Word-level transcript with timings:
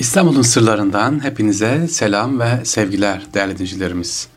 İstanbul'un 0.00 0.42
sırlarından 0.42 1.24
hepinize 1.24 1.88
selam 1.88 2.40
ve 2.40 2.64
sevgiler 2.64 3.22
değerli 3.34 3.54
dinleyicilerimiz. 3.54 4.28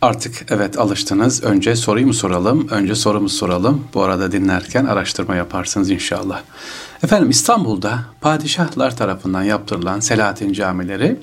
Artık 0.00 0.46
evet 0.50 0.78
alıştınız. 0.78 1.44
Önce 1.44 1.76
soruyu 1.76 2.06
mu 2.06 2.14
soralım? 2.14 2.68
Önce 2.68 2.94
sorumu 2.94 3.28
soralım. 3.28 3.84
Bu 3.94 4.02
arada 4.02 4.32
dinlerken 4.32 4.84
araştırma 4.84 5.36
yaparsınız 5.36 5.90
inşallah. 5.90 6.42
Efendim 7.02 7.30
İstanbul'da 7.30 8.04
padişahlar 8.20 8.96
tarafından 8.96 9.42
yaptırılan 9.42 10.00
Selahattin 10.00 10.52
camileri 10.52 11.16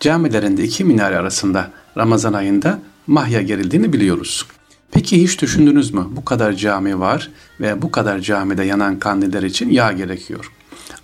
camilerinde 0.00 0.64
iki 0.64 0.84
minare 0.84 1.18
arasında 1.18 1.70
Ramazan 1.96 2.32
ayında 2.32 2.78
mahya 3.06 3.42
gerildiğini 3.42 3.92
biliyoruz. 3.92 4.46
Peki 4.90 5.22
hiç 5.22 5.42
düşündünüz 5.42 5.94
mü? 5.94 6.06
Bu 6.10 6.24
kadar 6.24 6.52
cami 6.52 7.00
var 7.00 7.30
ve 7.60 7.82
bu 7.82 7.90
kadar 7.90 8.18
camide 8.18 8.64
yanan 8.64 8.98
kandiller 8.98 9.42
için 9.42 9.70
yağ 9.70 9.92
gerekiyor. 9.92 10.52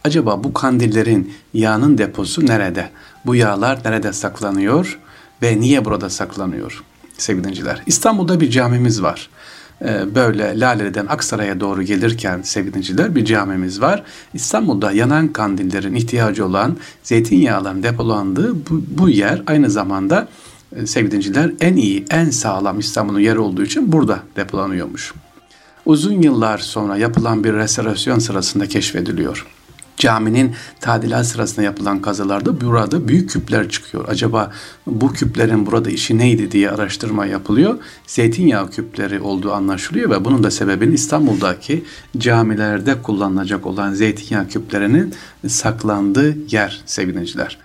Acaba 0.06 0.44
bu 0.44 0.54
kandillerin 0.54 1.32
yağının 1.54 1.98
deposu 1.98 2.46
nerede? 2.46 2.90
Bu 3.26 3.34
yağlar 3.34 3.78
nerede 3.84 4.12
saklanıyor 4.12 4.98
ve 5.42 5.60
niye 5.60 5.84
burada 5.84 6.10
saklanıyor? 6.10 6.84
Sevgili 7.18 7.44
dinciler, 7.44 7.82
İstanbul'da 7.86 8.40
bir 8.40 8.50
camimiz 8.50 9.02
var. 9.02 9.30
Ee, 9.82 10.14
böyle 10.14 10.60
Laleli'den 10.60 11.06
Aksaray'a 11.06 11.60
doğru 11.60 11.82
gelirken 11.82 12.42
sevgili 12.42 13.14
bir 13.14 13.24
camimiz 13.24 13.80
var. 13.80 14.02
İstanbul'da 14.34 14.92
yanan 14.92 15.28
kandillerin 15.28 15.94
ihtiyacı 15.94 16.46
olan 16.46 16.76
zeytinyağların 17.02 17.82
depolandığı 17.82 18.54
bu, 18.54 18.84
bu 18.88 19.08
yer 19.08 19.42
aynı 19.46 19.70
zamanda 19.70 20.28
e, 20.76 20.86
sevgili 20.86 21.54
en 21.60 21.76
iyi, 21.76 22.04
en 22.10 22.30
sağlam 22.30 22.78
İstanbul'un 22.78 23.20
yeri 23.20 23.38
olduğu 23.38 23.62
için 23.62 23.92
burada 23.92 24.18
depolanıyormuş. 24.36 25.14
Uzun 25.86 26.22
yıllar 26.22 26.58
sonra 26.58 26.96
yapılan 26.96 27.44
bir 27.44 27.52
restorasyon 27.52 28.18
sırasında 28.18 28.66
keşfediliyor 28.66 29.46
caminin 29.96 30.52
tadilat 30.80 31.26
sırasında 31.26 31.62
yapılan 31.62 32.02
kazılarda 32.02 32.60
burada 32.60 33.08
büyük 33.08 33.30
küpler 33.30 33.68
çıkıyor. 33.68 34.04
Acaba 34.08 34.52
bu 34.86 35.12
küplerin 35.12 35.66
burada 35.66 35.90
işi 35.90 36.18
neydi 36.18 36.50
diye 36.50 36.70
araştırma 36.70 37.26
yapılıyor. 37.26 37.78
Zeytinyağı 38.06 38.70
küpleri 38.70 39.20
olduğu 39.20 39.52
anlaşılıyor 39.52 40.10
ve 40.10 40.24
bunun 40.24 40.42
da 40.44 40.50
sebebini 40.50 40.94
İstanbul'daki 40.94 41.84
camilerde 42.18 43.02
kullanılacak 43.02 43.66
olan 43.66 43.92
zeytinyağı 43.92 44.48
küplerinin 44.48 45.14
saklandığı 45.46 46.36
yer 46.50 46.82
sevgiliciler. 46.86 47.58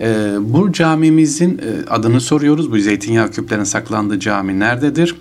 Ee, 0.00 0.36
bu 0.40 0.72
camimizin 0.72 1.58
e, 1.58 1.90
adını 1.90 2.20
soruyoruz. 2.20 2.72
Bu 2.72 2.78
zeytinyağı 2.78 3.30
küplerinin 3.30 3.64
saklandığı 3.64 4.20
cami 4.20 4.58
nerededir? 4.58 5.16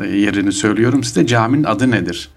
Ee, 0.00 0.06
yerini 0.06 0.52
söylüyorum 0.52 1.04
size. 1.04 1.26
Caminin 1.26 1.64
adı 1.64 1.90
nedir? 1.90 2.28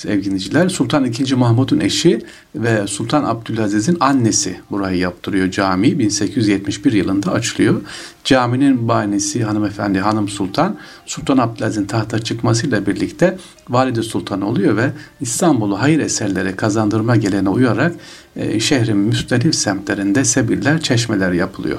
Sevgiliciler 0.00 0.68
Sultan 0.68 1.04
II. 1.04 1.34
Mahmud'un 1.34 1.80
eşi 1.80 2.22
ve 2.54 2.86
Sultan 2.86 3.24
Abdülaziz'in 3.24 3.96
annesi 4.00 4.60
burayı 4.70 4.98
yaptırıyor 4.98 5.50
cami. 5.50 5.98
1871 5.98 6.92
yılında 6.92 7.32
açılıyor. 7.32 7.80
Caminin 8.24 8.88
banisi 8.88 9.44
hanımefendi 9.44 10.00
Hanım 10.00 10.28
Sultan 10.28 10.76
Sultan 11.06 11.38
Abdülaziz'in 11.38 11.86
tahta 11.86 12.18
çıkmasıyla 12.18 12.86
birlikte 12.86 13.38
Valide 13.68 14.02
Sultan 14.02 14.40
oluyor 14.40 14.76
ve 14.76 14.92
İstanbul'u 15.20 15.80
hayır 15.80 16.00
eserleri 16.00 16.56
kazandırma 16.56 17.16
geleneğine 17.16 17.48
uyarak 17.48 17.94
e, 18.36 18.60
şehrin 18.60 18.96
müstelif 18.96 19.54
semtlerinde 19.54 20.24
sebiller, 20.24 20.80
çeşmeler 20.80 21.32
yapılıyor. 21.32 21.78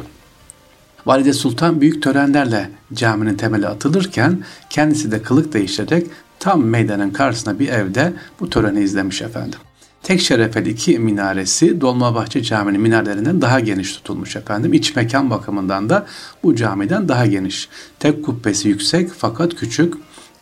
Valide 1.05 1.33
Sultan 1.33 1.81
büyük 1.81 2.03
törenlerle 2.03 2.69
caminin 2.93 3.35
temeli 3.35 3.67
atılırken 3.67 4.43
kendisi 4.69 5.11
de 5.11 5.21
kılık 5.21 5.53
değiştirerek 5.53 6.07
tam 6.41 6.63
meydanın 6.63 7.09
karşısında 7.09 7.59
bir 7.59 7.67
evde 7.67 8.13
bu 8.39 8.49
töreni 8.49 8.83
izlemiş 8.83 9.21
efendim. 9.21 9.59
Tek 10.03 10.21
şerefeli 10.21 10.69
iki 10.69 10.99
minaresi 10.99 11.81
Dolmabahçe 11.81 12.43
Camii'nin 12.43 12.81
minarelerinden 12.81 13.41
daha 13.41 13.59
geniş 13.59 13.93
tutulmuş 13.93 14.35
efendim. 14.35 14.73
İç 14.73 14.95
mekan 14.95 15.29
bakımından 15.29 15.89
da 15.89 16.05
bu 16.43 16.55
camiden 16.55 17.09
daha 17.09 17.25
geniş. 17.25 17.69
Tek 17.99 18.25
kubbesi 18.25 18.67
yüksek 18.69 19.09
fakat 19.17 19.55
küçük 19.55 19.93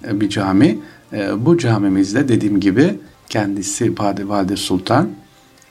e, 0.08 0.22
bir 0.22 0.30
cami. 0.30 0.80
E, 1.14 1.46
bu 1.46 1.58
camimizde 1.58 2.28
dediğim 2.28 2.60
gibi 2.60 3.00
kendisi 3.30 4.00
Valide 4.00 4.56
Sultan 4.56 5.10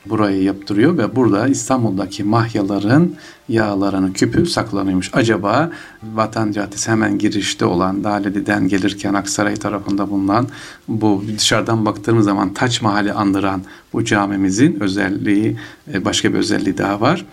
burayı 0.09 0.43
yaptırıyor 0.43 0.97
ve 0.97 1.15
burada 1.15 1.47
İstanbul'daki 1.47 2.23
mahyaların 2.23 3.15
yağlarının 3.49 4.11
küpü 4.11 4.45
saklanıyormuş. 4.45 5.09
Acaba 5.13 5.71
Vatan 6.03 6.51
Caddesi 6.51 6.91
hemen 6.91 7.17
girişte 7.17 7.65
olan 7.65 8.03
Laleli'den 8.03 8.67
gelirken 8.67 9.13
Aksaray 9.13 9.55
tarafında 9.55 10.09
bulunan 10.09 10.47
bu 10.87 11.23
dışarıdan 11.37 11.85
baktığımız 11.85 12.25
zaman 12.25 12.53
Taç 12.53 12.81
Mahal'i 12.81 13.13
andıran 13.13 13.61
bu 13.93 14.05
camimizin 14.05 14.79
özelliği 14.79 15.57
e, 15.93 16.05
başka 16.05 16.33
bir 16.33 16.37
özelliği 16.37 16.77
daha 16.77 17.01
var 17.01 17.25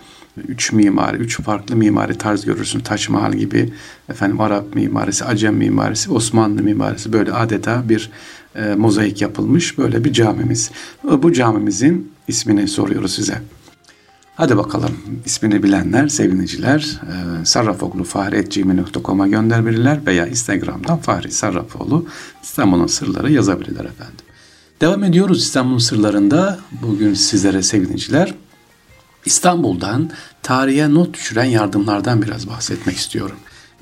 üç 0.48 0.72
mimari, 0.72 1.16
üç 1.16 1.40
farklı 1.42 1.76
mimari 1.76 2.18
tarz 2.18 2.44
görürsün. 2.44 2.80
Taç 2.80 3.08
Mahal 3.08 3.32
gibi, 3.32 3.72
efendim 4.08 4.40
Arap 4.40 4.74
mimarisi, 4.74 5.24
Acem 5.24 5.54
mimarisi, 5.56 6.12
Osmanlı 6.12 6.62
mimarisi 6.62 7.12
böyle 7.12 7.32
adeta 7.32 7.88
bir 7.88 8.10
e, 8.54 8.74
mozaik 8.74 9.22
yapılmış 9.22 9.78
böyle 9.78 10.04
bir 10.04 10.12
camimiz. 10.12 10.70
Bu 11.22 11.32
camimizin 11.32 12.15
ismini 12.28 12.68
soruyoruz 12.68 13.14
size. 13.14 13.42
Hadi 14.36 14.56
bakalım 14.56 14.96
ismini 15.24 15.62
bilenler, 15.62 16.08
seviniciler 16.08 17.00
e, 17.42 17.44
sarrafoglu.fahri.gmail.com'a 17.44 19.28
gönderebilirler 19.28 20.06
veya 20.06 20.26
Instagram'dan 20.26 20.98
Fahri 20.98 21.32
Sarrafoğlu 21.32 22.06
İstanbul'un 22.42 22.86
sırları 22.86 23.32
yazabilirler 23.32 23.84
efendim. 23.84 24.26
Devam 24.80 25.04
ediyoruz 25.04 25.42
İstanbul'un 25.42 25.78
sırlarında. 25.78 26.58
Bugün 26.82 27.14
sizlere 27.14 27.62
seviniciler 27.62 28.34
İstanbul'dan 29.24 30.10
tarihe 30.42 30.94
not 30.94 31.14
düşüren 31.14 31.44
yardımlardan 31.44 32.22
biraz 32.22 32.48
bahsetmek 32.48 32.96
istiyorum. 32.96 33.36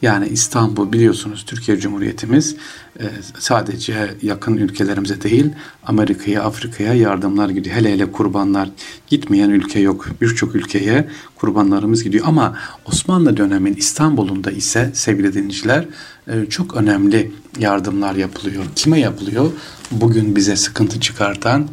Yani 0.04 0.28
İstanbul 0.28 0.92
biliyorsunuz 0.92 1.44
Türkiye 1.46 1.78
Cumhuriyetimiz 1.78 2.56
e, 3.00 3.04
sadece 3.38 4.14
yakın 4.22 4.56
ülkelerimize 4.56 5.22
değil 5.22 5.46
Amerika'ya, 5.86 6.42
Afrika'ya 6.42 6.94
yardımlar 6.94 7.48
gidiyor. 7.48 7.76
Hele 7.76 7.92
hele 7.92 8.12
kurbanlar 8.12 8.68
gitmeyen 9.06 9.50
ülke 9.50 9.80
yok. 9.80 10.06
Birçok 10.20 10.54
ülkeye 10.54 11.08
kurbanlarımız 11.34 12.04
gidiyor. 12.04 12.24
Ama 12.28 12.58
Osmanlı 12.84 13.36
dönemin 13.36 13.74
İstanbul'unda 13.74 14.50
ise 14.50 14.90
sevgili 14.94 15.34
dinleyiciler 15.34 15.88
e, 16.28 16.46
çok 16.50 16.76
önemli 16.76 17.32
yardımlar 17.58 18.14
yapılıyor. 18.14 18.64
Kime 18.76 19.00
yapılıyor? 19.00 19.50
Bugün 19.90 20.36
bize 20.36 20.56
sıkıntı 20.56 21.00
çıkartan 21.00 21.68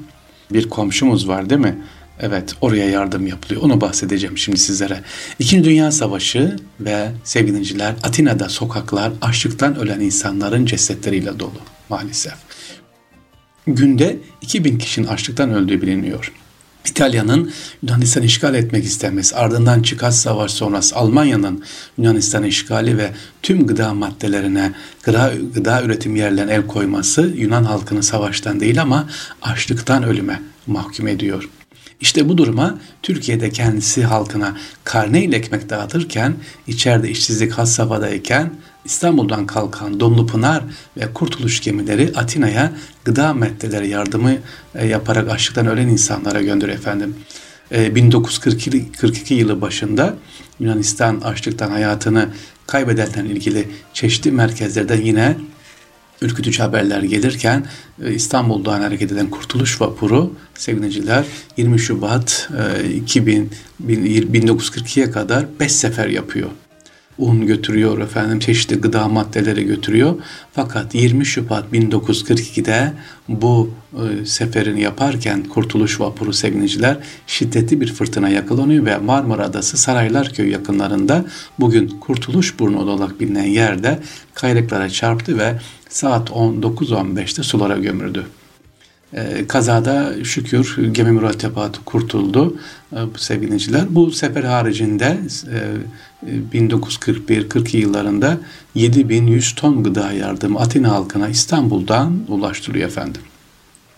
bir 0.53 0.69
komşumuz 0.69 1.27
var 1.27 1.49
değil 1.49 1.61
mi? 1.61 1.77
Evet 2.21 2.55
oraya 2.61 2.89
yardım 2.89 3.27
yapılıyor. 3.27 3.61
Onu 3.61 3.81
bahsedeceğim 3.81 4.37
şimdi 4.37 4.57
sizlere. 4.57 5.01
İkinci 5.39 5.69
Dünya 5.69 5.91
Savaşı 5.91 6.55
ve 6.79 7.11
sevgiliciler 7.23 7.95
Atina'da 8.03 8.49
sokaklar 8.49 9.11
açlıktan 9.21 9.79
ölen 9.79 9.99
insanların 9.99 10.65
cesetleriyle 10.65 11.39
dolu 11.39 11.61
maalesef. 11.89 12.33
Günde 13.67 14.17
2000 14.41 14.77
kişinin 14.77 15.07
açlıktan 15.07 15.53
öldüğü 15.53 15.81
biliniyor. 15.81 16.31
İtalya'nın 16.85 17.51
Yunanistan 17.83 18.23
işgal 18.23 18.55
etmek 18.55 18.85
istemesi, 18.85 19.35
ardından 19.35 19.81
çıkan 19.81 20.09
savaş 20.09 20.51
sonrası 20.51 20.95
Almanya'nın 20.95 21.63
Yunanistan 21.97 22.43
işgali 22.43 22.97
ve 22.97 23.11
tüm 23.41 23.67
gıda 23.67 23.93
maddelerine, 23.93 24.73
gıda, 25.03 25.33
gıda 25.53 25.83
üretim 25.83 26.15
yerlerine 26.15 26.53
el 26.53 26.67
koyması 26.67 27.21
Yunan 27.35 27.63
halkını 27.63 28.03
savaştan 28.03 28.59
değil 28.59 28.81
ama 28.81 29.09
açlıktan 29.41 30.03
ölüme 30.03 30.41
mahkum 30.67 31.07
ediyor. 31.07 31.49
İşte 32.01 32.29
bu 32.29 32.37
duruma 32.37 32.79
Türkiye'de 33.03 33.49
kendisi 33.49 34.03
halkına 34.03 34.57
karne 34.83 35.23
ile 35.23 35.35
ekmek 35.35 35.69
dağıtırken, 35.69 36.35
içeride 36.67 37.09
işsizlik 37.09 37.51
has 37.51 37.71
safhadayken 37.71 38.53
İstanbul'dan 38.85 39.45
kalkan 39.47 39.99
Domlupınar 39.99 40.63
ve 40.97 41.13
Kurtuluş 41.13 41.61
gemileri 41.61 42.11
Atina'ya 42.15 42.71
gıda 43.05 43.33
maddeleri 43.33 43.89
yardımı 43.89 44.33
e, 44.75 44.87
yaparak 44.87 45.29
açlıktan 45.29 45.67
ölen 45.67 45.87
insanlara 45.87 46.41
gönderiyor 46.41 46.77
efendim. 46.77 47.15
1942 47.71 49.33
e, 49.33 49.37
yılı 49.37 49.61
başında 49.61 50.15
Yunanistan 50.59 51.21
açlıktan 51.21 51.71
hayatını 51.71 52.29
kaybedenlerle 52.67 53.29
ilgili 53.29 53.67
çeşitli 53.93 54.31
merkezlerden 54.31 55.01
yine 55.01 55.37
ürkütücü 56.21 56.61
haberler 56.63 57.01
gelirken 57.01 57.65
e, 58.03 58.13
İstanbul'dan 58.13 58.81
hareket 58.81 59.11
eden 59.11 59.29
Kurtuluş 59.29 59.81
Vapuru 59.81 60.33
sevgiliciler 60.55 61.25
20 61.57 61.79
Şubat 61.79 62.49
2000 62.95 63.51
1942'ye 63.87 65.11
kadar 65.11 65.45
5 65.59 65.71
sefer 65.71 66.07
yapıyor 66.07 66.49
un 67.21 67.45
götürüyor 67.45 67.99
efendim 67.99 68.39
çeşitli 68.39 68.75
gıda 68.75 69.07
maddeleri 69.07 69.65
götürüyor. 69.65 70.15
Fakat 70.53 70.95
20 70.95 71.25
Şubat 71.25 71.63
1942'de 71.73 72.93
bu 73.27 73.69
e, 73.93 74.25
seferini 74.25 74.81
yaparken 74.81 75.43
Kurtuluş 75.43 75.99
Vapuru 75.99 76.33
sevgiliciler 76.33 76.97
şiddetli 77.27 77.81
bir 77.81 77.93
fırtına 77.93 78.29
yakalanıyor 78.29 78.85
ve 78.85 78.97
Marmara 78.97 79.45
Adası 79.45 79.77
Saraylar 79.77 80.33
Köyü 80.33 80.51
yakınlarında 80.51 81.25
bugün 81.59 81.87
Kurtuluş 81.87 82.59
Burnu 82.59 82.79
olarak 82.79 83.19
bilinen 83.19 83.47
yerde 83.47 83.99
kayrıklara 84.33 84.89
çarptı 84.89 85.37
ve 85.37 85.59
saat 85.89 86.29
19.15'te 86.29 87.43
sulara 87.43 87.77
gömüldü. 87.77 88.25
E, 89.13 89.47
kazada 89.47 90.23
şükür 90.23 90.77
gemi 90.91 91.11
mürettebatı 91.11 91.83
kurtuldu 91.85 92.57
e, 92.93 92.97
sevgili 93.17 93.45
dinleyiciler. 93.45 93.83
Bu 93.89 94.11
sefer 94.11 94.43
haricinde 94.43 95.17
e, 96.23 96.57
1941-42 96.57 97.77
yıllarında 97.77 98.37
7100 98.75 99.55
ton 99.55 99.83
gıda 99.83 100.11
yardımı 100.11 100.59
Atina 100.59 100.91
halkına 100.91 101.27
İstanbul'dan 101.27 102.19
ulaştırıyor 102.27 102.87
efendim. 102.87 103.21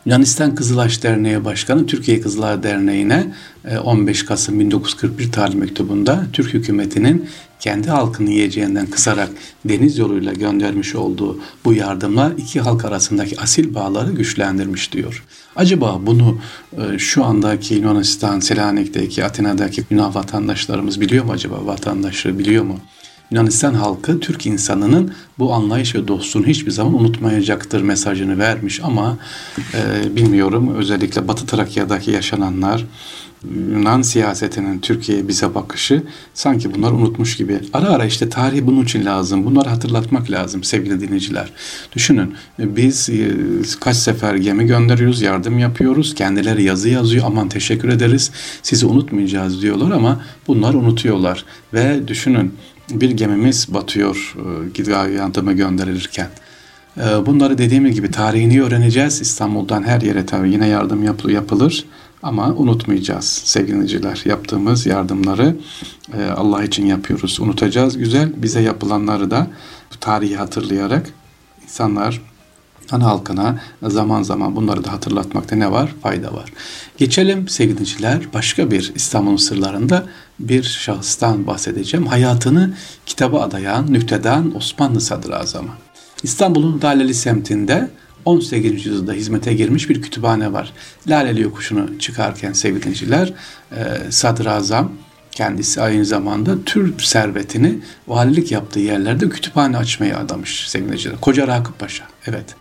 Yunanistan 0.06 0.56
Kızılaş 0.56 1.04
Derneği 1.04 1.46
Başkanı 1.46 1.86
Türkiye 1.86 2.22
Kızılar 2.22 2.64
Derneği'ne 2.64 3.34
15 3.84 4.24
e, 4.24 4.26
Kasım 4.26 4.60
1941 4.60 5.32
tarih 5.32 5.56
mektubunda 5.56 6.26
Türk 6.34 6.54
hükümetinin 6.54 7.30
kendi 7.64 7.90
halkını 7.90 8.30
yiyeceğinden 8.30 8.86
kısarak 8.86 9.30
deniz 9.66 9.98
yoluyla 9.98 10.34
göndermiş 10.34 10.96
olduğu 10.96 11.40
bu 11.66 11.74
yardımlar 11.74 12.32
iki 12.32 12.62
halk 12.62 12.86
arasındaki 12.86 13.40
asil 13.40 13.74
bağları 13.74 14.12
güçlendirmiş 14.12 14.94
diyor. 14.94 15.24
Acaba 15.56 16.00
bunu 16.02 16.38
e, 16.78 17.00
şu 17.00 17.26
andaki 17.26 17.76
Yunanistan, 17.76 18.40
Selanik'teki, 18.40 19.26
Atina'daki 19.26 19.84
Yunan 19.90 20.16
vatandaşlarımız 20.16 21.02
biliyor 21.02 21.26
mu 21.26 21.32
acaba? 21.32 21.66
Vatandaşı 21.66 22.40
biliyor 22.40 22.64
mu? 22.64 22.80
Yunanistan 23.34 23.74
halkı 23.74 24.20
Türk 24.20 24.46
insanının 24.46 25.14
bu 25.40 25.54
anlayış 25.54 25.96
ve 25.96 26.08
dostluğunu 26.08 26.46
hiçbir 26.46 26.72
zaman 26.72 26.94
unutmayacaktır 26.94 27.82
mesajını 27.82 28.40
vermiş 28.40 28.82
ama 28.84 29.18
e, 29.74 30.16
bilmiyorum 30.16 30.76
özellikle 30.76 31.28
Batı 31.28 31.46
Trakya'daki 31.46 32.12
yaşananlar 32.12 32.86
Yunan 33.72 34.02
siyasetinin 34.02 34.80
Türkiye'ye 34.80 35.28
bize 35.28 35.56
bakışı 35.56 36.04
sanki 36.34 36.74
bunlar 36.74 36.92
unutmuş 36.92 37.38
gibi. 37.38 37.60
Ara 37.74 37.90
ara 37.90 38.06
işte 38.06 38.30
tarihi 38.30 38.68
bunun 38.68 38.84
için 38.84 39.06
lazım. 39.06 39.46
Bunları 39.46 39.70
hatırlatmak 39.70 40.32
lazım 40.32 40.64
sevgili 40.64 41.02
dinleyiciler. 41.02 41.50
Düşünün 41.96 42.34
biz 42.60 43.10
e, 43.10 43.32
kaç 43.80 43.96
sefer 43.96 44.36
gemi 44.36 44.66
gönderiyoruz, 44.66 45.22
yardım 45.22 45.60
yapıyoruz. 45.60 46.16
Kendileri 46.16 46.64
yazı 46.64 46.90
yazıyor. 46.90 47.26
Aman 47.28 47.50
teşekkür 47.50 47.90
ederiz. 47.90 48.32
Sizi 48.64 48.86
unutmayacağız 48.86 49.62
diyorlar 49.62 49.92
ama 49.92 50.22
bunlar 50.48 50.74
unutuyorlar. 50.74 51.46
Ve 51.74 52.08
düşünün 52.08 52.54
bir 53.02 53.12
gemimiz 53.12 53.74
batıyor 53.74 54.36
e, 54.38 54.70
yardıma 55.08 55.52
gönderilirken. 55.52 56.30
E, 56.98 57.26
bunları 57.26 57.58
dediğim 57.58 57.92
gibi 57.92 58.12
tarihini 58.12 58.64
öğreneceğiz. 58.64 59.22
İstanbul'dan 59.22 59.84
her 59.84 60.02
yere 60.02 60.26
tabii 60.26 60.52
yine 60.52 60.68
yardım 60.68 61.04
yapılır. 61.32 61.86
Ama 62.24 62.54
unutmayacağız 62.54 63.26
sevgiliciler. 63.26 64.22
Yaptığımız 64.26 64.86
yardımları 64.86 65.56
e, 66.18 66.24
Allah 66.32 66.64
için 66.64 66.86
yapıyoruz. 66.86 67.40
Unutacağız 67.40 67.98
güzel. 67.98 68.32
Bize 68.38 68.62
yapılanları 68.62 69.32
da 69.32 69.48
tarihi 70.00 70.36
hatırlayarak 70.36 71.10
insanlar 71.64 72.22
ana 72.92 73.06
halkına 73.06 73.60
zaman 73.84 74.24
zaman 74.24 74.56
bunları 74.56 74.84
da 74.84 74.92
hatırlatmakta 74.92 75.56
ne 75.56 75.72
var? 75.72 75.96
Fayda 76.04 76.34
var. 76.34 76.54
Geçelim 76.98 77.48
sevgiliciler 77.48 78.34
başka 78.34 78.72
bir 78.72 78.92
İstanbul'un 78.96 79.38
sırlarında 79.38 80.06
bir 80.40 80.64
şahıstan 80.64 81.48
bahsedeceğim. 81.48 82.08
Hayatını 82.08 82.74
kitaba 83.06 83.42
adayan 83.42 83.94
nükteden 83.94 84.52
Osmanlı 84.56 85.02
Sadrazamı. 85.02 85.72
İstanbul'un 86.24 86.82
Daleli 86.82 87.14
semtinde 87.14 87.90
18. 88.26 88.86
yüzyılda 88.86 89.14
hizmete 89.14 89.54
girmiş 89.54 89.90
bir 89.90 90.02
kütüphane 90.02 90.54
var. 90.54 90.74
Laleli 91.08 91.42
yokuşunu 91.42 92.00
çıkarken 92.00 92.54
sevgili 92.54 92.82
dinleyiciler 92.82 93.34
e, 93.72 94.12
Sadrazam 94.12 94.92
kendisi 95.36 95.82
aynı 95.82 96.06
zamanda 96.06 96.64
Türk 96.66 97.02
servetini 97.02 97.80
valilik 98.08 98.52
yaptığı 98.52 98.80
yerlerde 98.80 99.30
kütüphane 99.30 99.78
açmaya 99.78 100.18
adamış 100.18 100.70
sevgili. 100.70 101.16
Koca 101.22 101.48
Rakıp 101.48 101.80
Paşa. 101.80 102.04
Evet. 102.28 102.56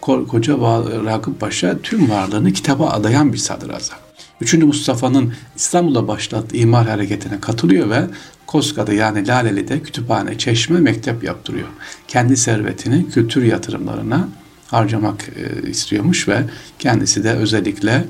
Koca 0.00 0.58
Rakıp 1.04 1.40
Paşa 1.40 1.78
tüm 1.82 2.10
varlığını 2.10 2.52
kitaba 2.52 2.90
adayan 2.90 3.32
bir 3.32 3.38
sadrazam. 3.38 3.98
Üçüncü 4.40 4.66
Mustafa'nın 4.66 5.34
İstanbul'da 5.56 6.08
başlattığı 6.08 6.56
imar 6.56 6.88
hareketine 6.88 7.40
katılıyor 7.40 7.90
ve 7.90 8.04
Koska'da 8.46 8.92
yani 8.92 9.28
Laleli'de 9.28 9.82
kütüphane, 9.82 10.38
çeşme, 10.38 10.80
mektep 10.80 11.24
yaptırıyor. 11.24 11.68
Kendi 12.08 12.36
servetini 12.36 13.10
kültür 13.10 13.42
yatırımlarına 13.42 14.28
harcamak 14.66 15.28
e, 15.36 15.70
istiyormuş 15.70 16.28
ve 16.28 16.42
kendisi 16.78 17.24
de 17.24 17.32
özellikle 17.32 18.04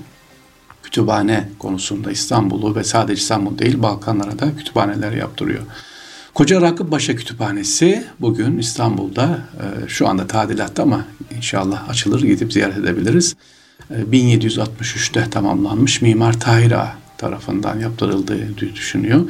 kütüphane 0.90 1.48
konusunda 1.58 2.10
İstanbul'u 2.10 2.76
ve 2.76 2.84
sadece 2.84 3.20
İstanbul 3.22 3.58
değil 3.58 3.82
Balkanlara 3.82 4.38
da 4.38 4.56
kütüphaneler 4.56 5.12
yaptırıyor. 5.12 5.62
Koca 6.34 6.60
Rakıpbaşı 6.60 7.16
Kütüphanesi 7.16 8.04
bugün 8.20 8.58
İstanbul'da 8.58 9.38
e, 9.60 9.88
şu 9.88 10.08
anda 10.08 10.26
tadilatta 10.26 10.82
ama 10.82 11.04
inşallah 11.36 11.88
açılır 11.88 12.22
gidip 12.22 12.52
ziyaret 12.52 12.78
edebiliriz. 12.78 13.36
1763'te 13.90 15.20
e, 15.20 15.30
tamamlanmış 15.30 16.02
Mimar 16.02 16.40
Tahir 16.40 16.72
Ağa 16.72 16.96
tarafından 17.20 17.80
yaptırıldığı 17.80 18.58
düşünüyor. 18.58 19.20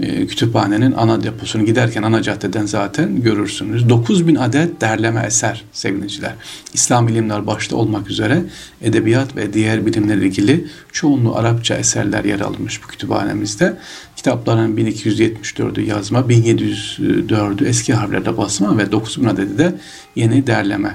E, 0.00 0.26
kütüphanenin 0.26 0.92
ana 0.92 1.22
deposunu 1.22 1.64
giderken 1.64 2.02
ana 2.02 2.22
caddeden 2.22 2.66
zaten 2.66 3.22
görürsünüz. 3.22 3.88
9000 3.88 4.34
adet 4.34 4.80
derleme 4.80 5.22
eser 5.26 5.64
sevgiliciler. 5.72 6.32
İslam 6.74 7.08
ilimler 7.08 7.46
başta 7.46 7.76
olmak 7.76 8.10
üzere 8.10 8.42
edebiyat 8.82 9.36
ve 9.36 9.52
diğer 9.52 9.86
bilimlerle 9.86 10.26
ilgili 10.26 10.66
çoğunluğu 10.92 11.36
Arapça 11.36 11.74
eserler 11.74 12.24
yer 12.24 12.40
almış 12.40 12.82
bu 12.82 12.86
kütüphanemizde. 12.86 13.76
Kitapların 14.16 14.76
1274'ü 14.76 15.80
yazma, 15.80 16.20
1704'ü 16.20 17.66
eski 17.66 17.94
harflerle 17.94 18.36
basma 18.36 18.78
ve 18.78 18.92
9000 18.92 19.28
adedi 19.28 19.58
de 19.58 19.74
yeni 20.16 20.46
derleme. 20.46 20.94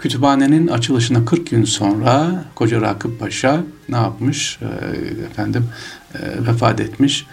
Kütüphanenin 0.00 0.66
açılışına 0.66 1.24
40 1.24 1.50
gün 1.50 1.64
sonra 1.64 2.44
Koca 2.54 2.80
Rakıp 2.80 3.20
Paşa 3.20 3.64
ne 3.88 3.96
yapmış? 3.96 4.58
E, 4.62 4.66
efendim 5.24 5.64
e, 6.14 6.46
vefat 6.46 6.80
etmiş. 6.80 7.26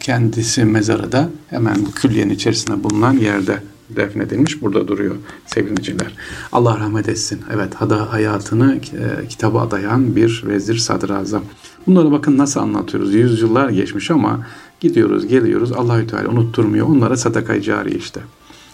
Kendisi 0.00 0.64
mezarı 0.64 1.12
da 1.12 1.28
hemen 1.50 1.76
bu 1.86 1.90
külliyenin 1.90 2.34
içerisinde 2.34 2.84
bulunan 2.84 3.16
yerde 3.16 3.58
defnedilmiş. 3.90 4.62
Burada 4.62 4.88
duruyor 4.88 5.16
sevgiliciler. 5.46 6.12
Allah 6.52 6.78
rahmet 6.78 7.08
etsin. 7.08 7.40
Evet 7.54 7.74
hada 7.74 8.12
hayatını 8.12 8.76
e, 8.76 9.28
kitaba 9.28 9.60
adayan 9.60 10.16
bir 10.16 10.44
vezir 10.46 10.76
sadrazam. 10.76 11.42
Bunları 11.86 12.12
bakın 12.12 12.38
nasıl 12.38 12.60
anlatıyoruz. 12.60 13.14
Yüzyıllar 13.14 13.68
geçmiş 13.68 14.10
ama 14.10 14.46
gidiyoruz 14.80 15.26
geliyoruz 15.26 15.72
Allahü 15.72 16.06
Teala 16.06 16.28
unutturmuyor. 16.28 16.86
Onlara 16.88 17.16
sadaka 17.16 17.62
cari 17.62 17.96
işte. 17.96 18.20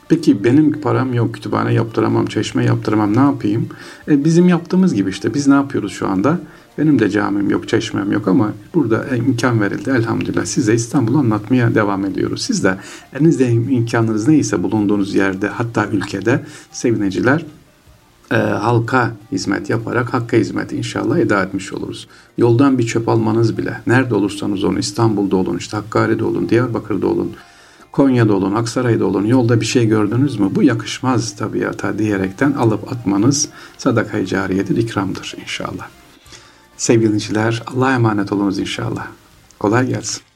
Peki 0.09 0.45
benim 0.45 0.81
param 0.81 1.15
yok, 1.15 1.35
kütüphane 1.35 1.75
yaptıramam, 1.75 2.27
çeşme 2.27 2.65
yaptıramam 2.65 3.17
ne 3.17 3.21
yapayım? 3.21 3.69
E, 4.09 4.25
bizim 4.25 4.49
yaptığımız 4.49 4.95
gibi 4.95 5.11
işte 5.11 5.35
biz 5.35 5.47
ne 5.47 5.55
yapıyoruz 5.55 5.93
şu 5.93 6.09
anda? 6.09 6.39
Benim 6.79 6.99
de 6.99 7.11
camim 7.11 7.51
yok, 7.51 7.69
çeşmem 7.69 8.13
yok 8.13 8.29
ama 8.29 8.53
burada 8.75 9.17
imkan 9.17 9.61
verildi 9.61 9.91
elhamdülillah. 9.91 10.45
Size 10.45 10.75
İstanbul'u 10.75 11.19
anlatmaya 11.19 11.75
devam 11.75 12.05
ediyoruz. 12.05 12.43
Siz 12.43 12.65
de 12.65 12.77
elinizde 13.13 13.51
imkanınız 13.53 14.29
neyse 14.29 14.63
bulunduğunuz 14.63 15.15
yerde 15.15 15.49
hatta 15.49 15.87
ülkede 15.87 16.45
sevineciler 16.73 17.45
e, 18.31 18.37
halka 18.37 19.13
hizmet 19.33 19.71
yaparak 19.71 20.15
hakka 20.15 20.37
hizmet 20.37 20.73
inşallah 20.73 21.19
eda 21.19 21.43
etmiş 21.43 21.73
oluruz. 21.73 22.09
Yoldan 22.39 22.79
bir 22.79 22.87
çöp 22.87 23.09
almanız 23.09 23.59
bile 23.59 23.81
nerede 23.87 24.15
olursanız 24.15 24.65
olun 24.65 24.77
İstanbul'da 24.77 25.37
olun 25.37 25.57
işte 25.57 25.77
Hakkari'de 25.77 26.25
olun 26.25 26.49
Diyarbakır'da 26.49 27.07
olun 27.07 27.33
Konya'da 27.99 28.35
olun, 28.35 28.55
Aksaray'da 28.55 29.07
olun, 29.07 29.25
yolda 29.25 29.61
bir 29.61 29.67
şey 29.67 29.87
gördünüz 29.87 30.41
mü? 30.41 30.51
Bu 30.55 30.63
yakışmaz 30.63 31.37
tabiata 31.37 31.99
diyerekten 31.99 32.53
alıp 32.53 32.93
atmanız 32.93 33.49
sadaka-i 33.79 34.27
cariyedir, 34.27 34.77
ikramdır 34.77 35.35
inşallah. 35.41 35.89
Sevgili 36.77 37.07
dinleyiciler, 37.07 37.63
Allah'a 37.67 37.95
emanet 37.95 38.33
olunuz 38.33 38.59
inşallah. 38.59 39.07
Kolay 39.59 39.89
gelsin. 39.89 40.28